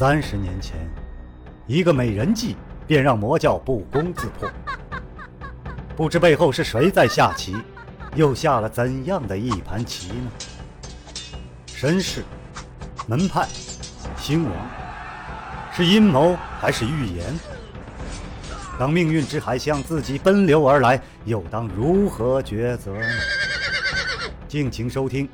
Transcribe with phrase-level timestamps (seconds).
[0.00, 0.78] 三十年前，
[1.66, 2.56] 一个美人计
[2.86, 4.50] 便让魔教不攻自破。
[5.94, 7.54] 不知背后是谁在下棋，
[8.14, 10.30] 又下了怎样的一盘棋呢？
[11.66, 12.24] 身世、
[13.06, 13.46] 门派、
[14.16, 14.52] 兴亡，
[15.70, 17.26] 是阴谋还是预言？
[18.78, 23.06] 当命运之海向自己奔流而来，又当如何抉择呢？
[24.48, 25.28] 敬请收听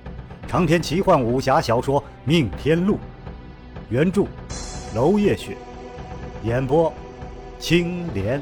[0.49, 2.95] 长篇奇幻武侠小说《命天录》，
[3.91, 4.27] 原著
[4.97, 5.55] 娄烨雪，
[6.43, 6.91] 演播
[7.59, 8.41] 青莲。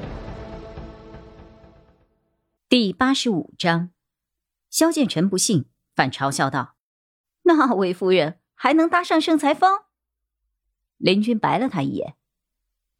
[2.68, 3.90] 第八十五章，
[4.70, 5.64] 萧剑尘不信，
[5.96, 6.76] 反嘲笑道
[7.42, 9.80] ：“那位夫人还能搭上盛裁风？”
[10.96, 12.14] 林君白了他一眼：“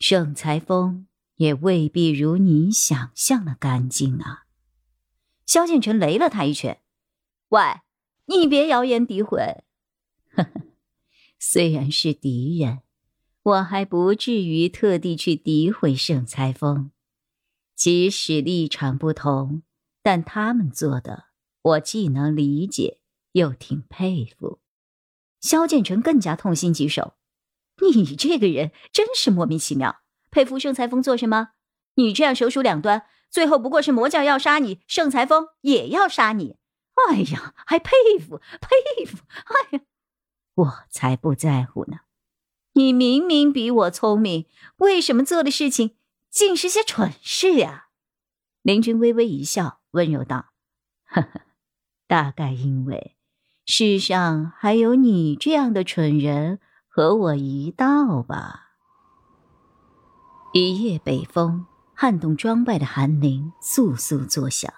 [0.01, 4.47] 盛裁风。”也未必如你想象的干净啊！
[5.47, 6.81] 萧剑尘雷了他一拳
[7.51, 7.61] ：“喂，
[8.27, 9.65] 你别谣言诋毁。
[10.33, 10.51] 呵呵，
[11.39, 12.83] 虽然是敌人，
[13.45, 16.91] 我还不至于特地去诋毁盛裁峰。
[17.77, 19.63] 即使立场不同，
[20.03, 21.27] 但他们做的，
[21.63, 23.01] 我既能理解，
[23.33, 24.61] 又挺佩服。”
[25.41, 27.15] 萧剑尘更加痛心疾首
[27.95, 31.51] ：“你这个人真是莫名其妙。”佩服盛裁峰做什么？
[31.97, 36.57] 你这样手鼠两端，最后不过是魔教要杀你，盛裁峰也要杀你。
[37.11, 39.19] 哎呀，还佩服佩服！
[39.29, 39.85] 哎呀，
[40.55, 41.99] 我才不在乎呢！
[42.75, 44.47] 你明明比我聪明，
[44.79, 45.97] 为什么做的事情
[46.29, 47.87] 尽是些蠢事呀？
[48.63, 50.47] 林君微微一笑，温柔道
[51.07, 51.43] ：“呵呵，
[52.09, 53.17] 大概因为
[53.65, 56.59] 世上还有你这样的蠢人
[56.89, 58.63] 和我一道吧。”
[60.53, 64.73] 一夜北风撼动庄外的寒林簌簌作响，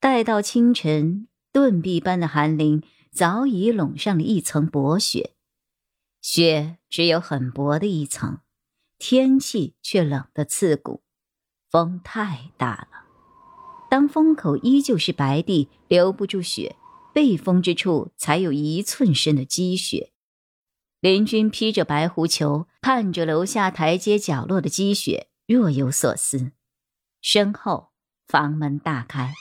[0.00, 5.33] 待到清晨，顿壁般的寒林早已笼上了一层薄雪，
[6.24, 8.38] 雪只有很薄的一层，
[8.96, 11.02] 天气却冷得刺骨，
[11.70, 13.04] 风太大了。
[13.90, 16.76] 当风口依旧是白地，留不住雪，
[17.12, 20.12] 被风之处才有一寸深的积雪。
[20.98, 26.52] 林君披着白狐裘，看着楼下台阶角落的积雪，若有所思。
[27.20, 27.90] 身后
[28.26, 29.34] 房门大开，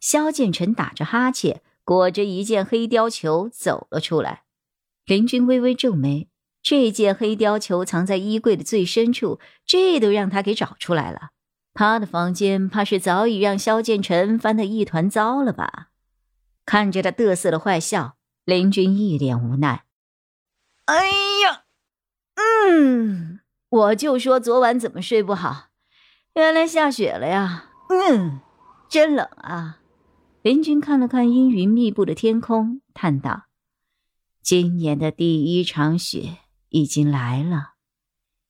[0.00, 4.40] 萧剑臣打着哈欠，裹着一件黑貂裘走了出来。
[5.06, 6.30] 林君微微皱眉，
[6.64, 11.28] 这件黑貂裘藏在衣柜的最深处，这都让他给找出来了。
[11.74, 15.90] 他的房间怕是早已让萧剑尘翻得一团糟了吧？
[16.64, 18.16] 看着他得瑟的坏笑，
[18.46, 19.84] 林君一脸无奈。
[20.86, 21.08] 哎
[21.44, 21.64] 呀，
[22.36, 25.66] 嗯，我就说昨晚怎么睡不好，
[26.32, 27.70] 原来下雪了呀。
[27.90, 28.40] 嗯，
[28.88, 29.80] 真冷啊。
[30.40, 33.44] 林君看了看阴云密布的天空，叹道
[34.42, 36.38] ：“今年的第一场雪
[36.74, 37.74] 已经来了，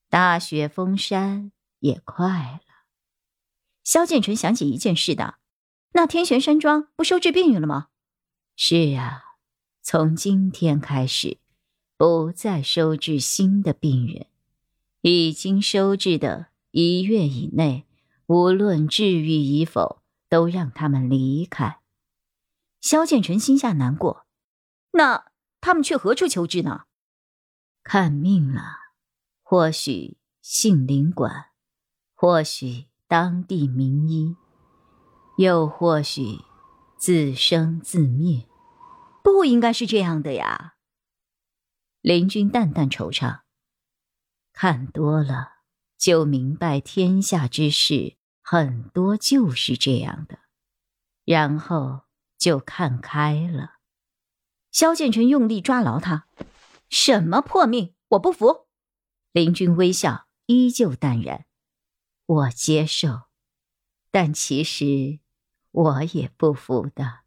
[0.08, 2.28] 大雪封山也快
[2.66, 2.86] 了。”
[3.84, 5.38] 萧剑尘想起一件事道
[5.92, 7.88] ：“那天玄山庄不收治病人了吗
[8.56, 9.22] ？”“是啊，
[9.82, 11.36] 从今天开始。”
[11.96, 14.26] 不再收治新的病人，
[15.02, 17.86] 已经收治的一月以内，
[18.26, 21.78] 无论治愈与否，都让他们离开。
[22.80, 24.26] 萧剑尘心下难过，
[24.90, 25.26] 那
[25.60, 26.82] 他们去何处求治呢？
[27.84, 28.62] 看命了，
[29.42, 31.50] 或许杏林馆，
[32.14, 34.34] 或许当地名医，
[35.36, 36.40] 又或许
[36.96, 38.48] 自生自灭。
[39.22, 40.74] 不应该是这样的呀。
[42.00, 43.40] 林君淡淡惆怅，
[44.52, 45.58] 看多了
[45.98, 50.38] 就明白，天下之事很多就是这样的，
[51.24, 52.04] 然后
[52.38, 53.74] 就看开了。
[54.70, 56.26] 萧剑尘用力抓牢他
[56.94, 57.93] ：“什么破命？
[58.10, 58.69] 我不服！”
[59.32, 61.47] 林君微笑，依旧淡然
[62.25, 63.22] ：“我接受，
[64.12, 65.19] 但其实
[65.72, 67.22] 我也不服的。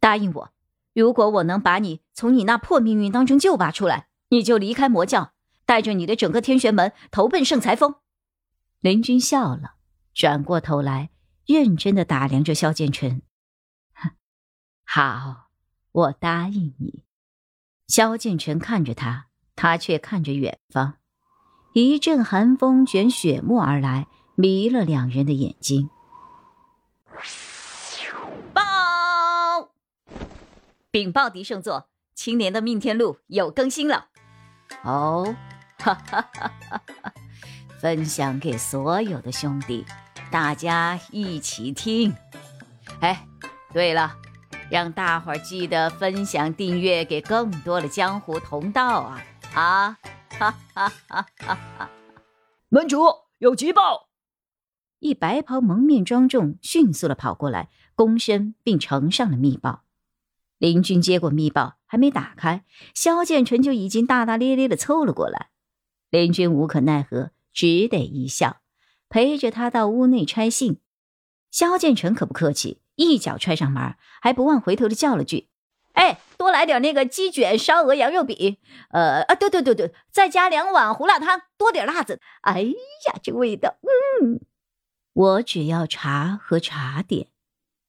[0.00, 0.52] 答应我，
[0.92, 5.34] 如果我能把你从你那破命运当中救拔出来。”你就离开魔教，
[5.66, 7.96] 带着你的整个天玄门投奔圣裁峰。
[8.80, 9.74] 林君笑了，
[10.14, 11.10] 转过头来，
[11.44, 13.20] 认真的打量着萧剑尘。
[14.84, 15.50] 好，
[15.92, 17.04] 我答应你。
[17.92, 20.94] 萧剑尘看着他，他却看着远方。
[21.74, 25.90] 一阵寒风卷雪沫而来，迷了两人的眼睛。
[28.54, 28.62] 报！
[30.90, 34.06] 禀报狄圣座，青年的命天录有更新了。
[34.84, 35.36] 哦，
[35.78, 37.12] 哈哈哈哈哈！
[37.78, 39.84] 分享给所有的兄弟，
[40.30, 42.16] 大家一起听。
[43.00, 43.28] 哎，
[43.74, 44.16] 对了，
[44.72, 49.22] 让大伙儿记得分享、订阅给更多的江湖同道啊！
[49.52, 49.98] 啊，
[50.30, 51.90] 哈哈哈哈哈！
[52.70, 53.02] 门主
[53.36, 54.08] 有急报！
[55.00, 59.82] 一白袍蒙面庄重迅速的跑过来，躬身并呈上了密报。
[60.56, 62.64] 林军接过密报，还没打开，
[62.94, 65.50] 萧剑成就已经大大咧咧的凑了过来。
[66.08, 68.62] 林军无可奈何，只得一笑，
[69.10, 70.80] 陪着他到屋内拆信。
[71.50, 75.48] 萧剑成可不客气，一脚踹上门，还不忘回头的叫了句
[75.94, 78.58] ：“哎，多来点那个鸡卷烧鹅羊肉饼，
[78.90, 82.20] 呃啊，对对对对，再加两碗胡辣汤，多点辣子。
[82.42, 83.76] 哎呀，这味道，
[84.20, 84.40] 嗯。”
[85.14, 87.28] 我只要茶和茶点，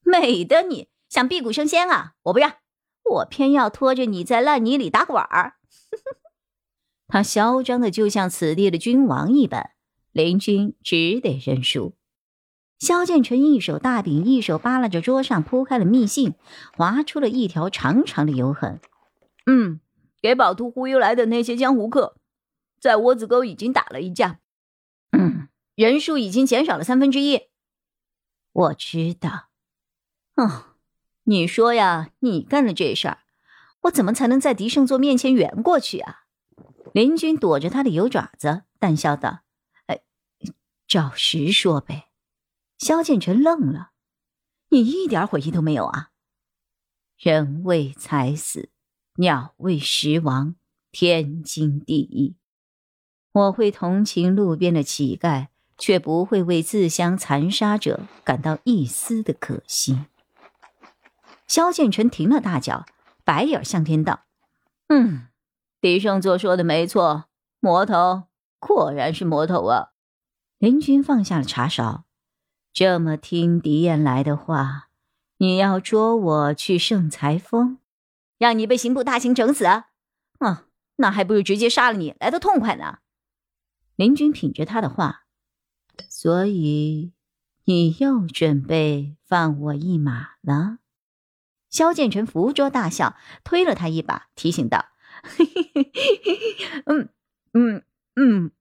[0.03, 2.15] 美的你想辟谷升仙啊！
[2.23, 2.55] 我不让，
[3.03, 5.53] 我偏要拖着你在烂泥里打滚儿。
[7.07, 9.71] 他嚣张的就像此地的君王一般，
[10.11, 11.95] 林军只得认输。
[12.79, 16.35] 萧建成一手大饼，一手扒拉着桌上铺开了密信，
[16.75, 18.79] 划出了一条长长的油痕。
[19.45, 19.79] 嗯，
[20.21, 22.17] 给宝图忽悠来的那些江湖客，
[22.79, 24.39] 在窝子沟已经打了一架。
[25.11, 25.47] 嗯。
[25.75, 27.47] 人数已经减少了三分之一。
[28.51, 29.49] 我知道。
[30.35, 30.75] 哦，
[31.23, 33.17] 你说呀，你干了这事儿，
[33.81, 36.25] 我怎么才能在狄胜座面前圆过去啊？
[36.93, 39.39] 林军躲着他的油爪子，淡笑道
[39.87, 40.01] ：“哎，
[40.87, 42.09] 照实说呗。”
[42.83, 43.93] 萧剑尘愣了
[44.69, 46.09] ：“你一点悔意都没有啊？”
[47.17, 48.69] 人为财死，
[49.15, 50.53] 鸟为食亡，
[50.91, 52.35] 天经地义。
[53.31, 55.47] 我会同情路边的乞丐。
[55.75, 60.05] 却不会为自相残杀者感到一丝的可惜。
[61.47, 62.85] 萧剑尘停了大脚，
[63.25, 64.21] 白眼向天道
[64.87, 65.27] ：“嗯，
[65.81, 67.25] 狄圣座说的没错，
[67.59, 68.25] 魔头
[68.59, 69.89] 果然是魔头啊。”
[70.59, 72.05] 林军放下了茶勺，
[72.73, 74.89] 这么听狄燕来的话，
[75.37, 77.77] 你要捉我去圣裁峰，
[78.39, 79.89] 让你被刑部大刑整死啊？
[80.95, 82.99] 那还不如直接杀了你来的痛快呢。
[83.95, 85.25] 林军品着他的话。
[86.09, 87.13] 所以，
[87.65, 90.79] 你又准备放我一马了？
[91.69, 94.87] 萧建成扶桌大笑，推了他一把，提醒道
[96.85, 97.09] ：“嗯
[97.53, 97.83] 嗯
[98.15, 98.51] 嗯，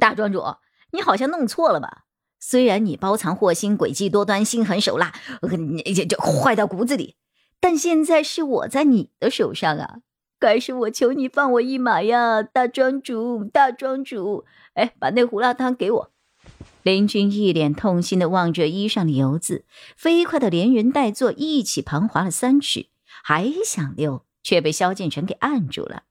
[0.00, 0.42] 大庄主，
[0.90, 2.04] 你好像弄错了吧？
[2.46, 5.14] 虽然你包藏祸心、诡计多端、心狠手辣，
[5.94, 7.16] 这这坏到骨子里，
[7.58, 10.00] 但现在是我在你的手上啊！
[10.38, 14.44] 该是我求你放我一马呀，大庄主，大庄主！
[14.74, 16.10] 哎，把那胡辣汤给我。”
[16.84, 19.64] 林军一脸痛心的望着衣上的油渍，
[19.96, 22.88] 飞快的连人带坐一起旁滑了三尺，
[23.22, 26.02] 还想溜，却被萧建成给按住了。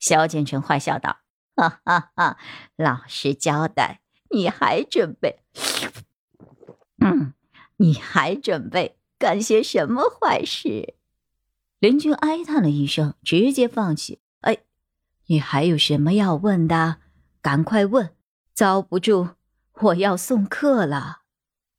[0.00, 1.18] 萧建成坏笑道
[1.54, 2.36] ：“哈哈哈，
[2.74, 5.40] 老实交代，你还准备……
[7.00, 7.34] 嗯，
[7.76, 10.94] 你还准备干些什么坏事？”
[11.80, 14.20] 林军哀叹了一声，直接放弃。
[14.40, 14.58] 哎，
[15.26, 16.98] 你还有什么要问的？
[17.40, 18.14] 赶快问，
[18.52, 19.30] 遭不住。
[19.80, 21.20] 我要送客了，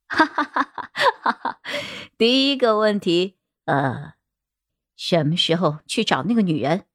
[0.08, 1.62] 哈哈哈哈哈哈！
[2.18, 3.36] 第一个问题，
[3.66, 4.14] 呃，
[4.96, 6.86] 什么时候去找那个女人？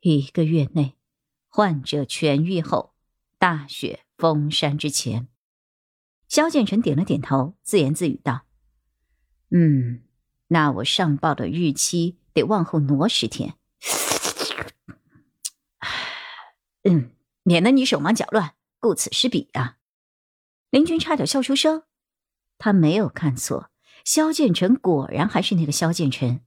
[0.00, 0.96] 一个月内，
[1.48, 2.94] 患者痊愈后，
[3.36, 5.28] 大雪封山之前。
[6.28, 8.42] 萧建成点了点头，自言自语道
[9.50, 10.02] ：“嗯，
[10.48, 13.54] 那我上报的日期得往后挪十天。
[16.84, 17.12] 嗯，
[17.44, 19.78] 免得你手忙脚乱，顾此失彼啊。”
[20.68, 21.84] 林军差点笑出声，
[22.58, 23.70] 他没有看错，
[24.04, 26.40] 萧建成果然还是那个萧建成。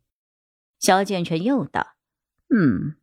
[0.79, 1.95] 萧建成又道
[2.53, 2.98] ：“嗯，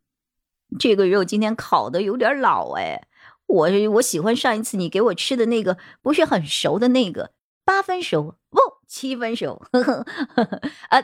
[0.79, 3.08] 这个肉今天烤的有点老哎，
[3.49, 7.33] 我我喜欢上一次你给我吃的那个不是很熟的那个，
[7.65, 9.65] 八分熟不七分熟。
[9.71, 9.83] 呵
[10.35, 11.01] 呵啊，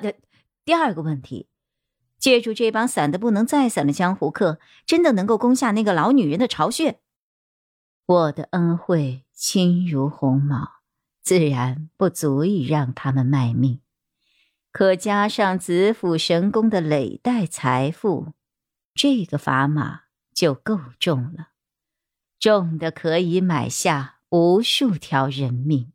[0.64, 1.48] 第二个问题，
[2.18, 7.00] 借助这帮散的不能再散的江湖客，真的能够攻下那个老女人的巢穴？
[8.06, 10.76] 我的恩惠。”轻如鸿毛，
[11.22, 13.82] 自然不足以让他们卖命。
[14.72, 18.32] 可加上子府神功的累代财富，
[18.94, 21.50] 这个砝码就够重了，
[22.46, 25.95] 重的可以买下无数条人命。